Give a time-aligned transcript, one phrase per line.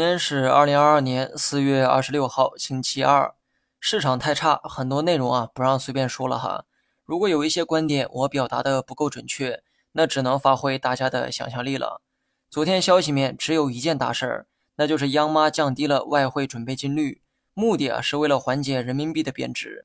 [0.00, 3.34] 今天是二零二二年四月二十六号，星期二。
[3.78, 6.64] 市场太差，很多内容啊不让随便说了哈。
[7.04, 9.62] 如果有一些观点我表达的不够准确，
[9.92, 12.00] 那只能发挥大家的想象力了。
[12.48, 14.46] 昨天消息面只有一件大事儿，
[14.76, 17.20] 那就是央妈降低了外汇准备金率，
[17.52, 19.84] 目的啊是为了缓解人民币的贬值。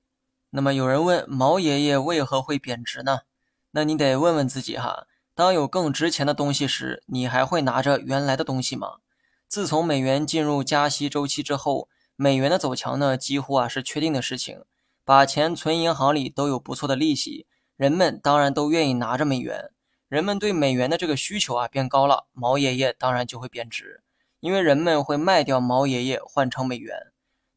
[0.51, 3.19] 那么有人问毛爷爷为何会贬值呢？
[3.71, 8.99] 那你得问问自己哈，当有更值钱的东西时，你还会拿着原来的东西吗？
[9.47, 14.63] 自从美元进入加息周期之后，美元的走强呢，几乎啊是确定的事情。
[15.03, 17.45] 把钱存银行里都有不错的利息，
[17.77, 19.71] 人们当然都愿意拿着美元。
[20.07, 24.01] 人们对美元的这个需求啊变高了，毛爷爷当然就会贬值，
[24.39, 27.11] 因为人们会卖掉毛爷爷换成美元。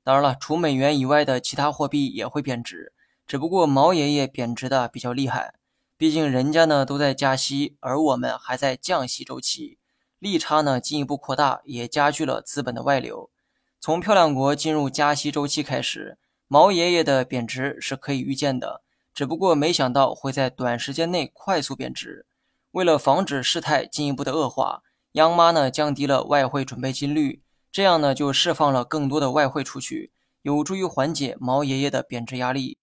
[0.04, 2.92] 当然了，除美元以外的其他货币也会贬值，
[3.26, 5.54] 只不过毛爷爷贬值的比较厉害。
[5.96, 9.77] 毕竟人家呢都在加息，而我们还在降息周期。
[10.18, 13.30] 利差呢进一步扩大，也加剧了资本的外流。
[13.80, 18.82] 从漂亮国进入加息周期开始，毛爷爷的贬值是可以预见的，
[19.14, 22.26] 只不过没想到会在短时间内快速贬值。
[22.72, 30.12] 为了防止事态进一步的恶化，央妈呢降低了外汇准备金率，这样呢就释放了更多的外汇出去，
[30.42, 32.78] 有助于缓解毛爷爷的贬值压力。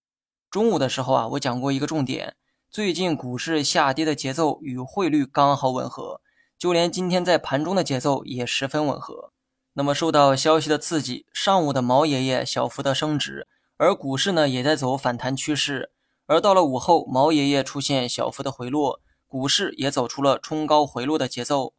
[0.49, 2.35] 中午的时候啊，我讲过一个重点，
[2.69, 6.21] 最近股市下跌的节奏与汇率刚好吻合。
[6.57, 9.31] 就连今天在盘中的节奏也十分吻合。
[9.73, 15.91] 那么受到消息的刺激，上午的毛爷爷小幅的升值，而股市呢也在走反弹趋势。
[16.27, 21.73] 而到了午后，毛爷爷出现小幅的回落，股市也走出了冲高回落的节奏。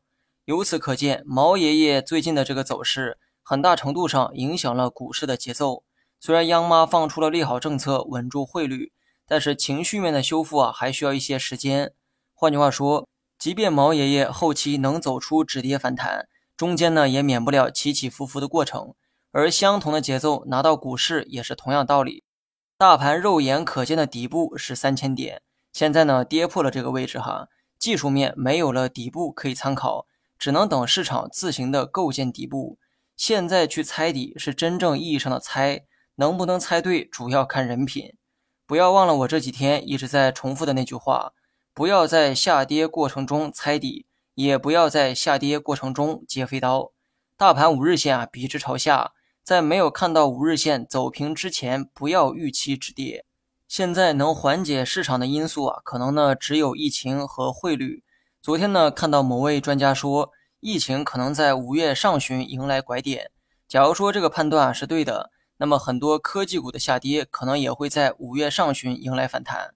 [0.44, 5.82] 由此可见，毛爷爷最近的这个走势，很大程度上影响了股市的节奏。
[6.20, 8.92] 虽然央妈放出了利好政策稳住汇率，
[9.26, 11.94] 但是情绪面的修复啊，还需要一些时间。
[12.34, 13.08] 换句话说。
[13.46, 18.96] 即便毛爷爷后期能走出止跌反弹，中间呢也免不了起起伏伏的过程，
[19.30, 22.24] 而相同的节奏拿到股市也是同样道理。
[22.76, 27.46] 大盘肉眼可见的底部是三千点，现在呢跌破了这个位置哈，
[27.78, 30.06] 技术面没有了底部可以参考，
[30.36, 32.80] 只能等市场自行的构建底部。
[33.16, 35.84] 现在去猜底是真正意义上的猜，
[36.16, 38.16] 能不能猜对主要看人品。
[38.66, 41.34] 不要忘了我这几天一直在重复的那句话。
[41.76, 46.90] 不要在下跌过程中猜底，也不要在下跌过程中接飞刀。
[47.36, 49.12] 大盘五日线啊笔直朝下，
[49.44, 53.26] 在没有看到五日线走平之前，不要预期止跌。
[53.68, 58.02] 现在能缓解市场的因素啊，可能呢只有疫情和汇率。
[58.40, 63.30] 昨天呢看到某位专家说，疫情可能在五月上旬迎来拐点。
[63.68, 69.74] 假如说这个判断啊是对的，那么很多科技股的下跌可能也会在五月上旬迎来反弹。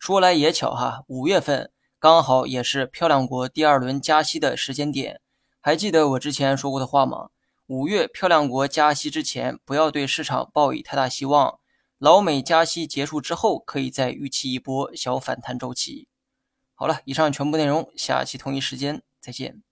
[0.00, 5.20] 说来也巧哈，五月份刚好也是漂亮国第二轮加息的时间点。
[5.60, 7.28] 还记得我之前说过的话吗？
[7.66, 11.60] 五月漂亮国加息之前，不要对市场抱以太大希望。
[11.98, 16.08] 老美加息结束之后，可以再预期一波小反弹周期。
[16.74, 19.62] 好了，以上全部内容，下期同一时间再见。